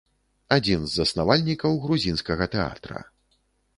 [0.55, 2.99] Адзін з заснавальнікаў грузінскага тэатра.